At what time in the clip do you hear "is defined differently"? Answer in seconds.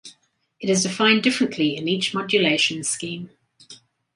0.67-1.77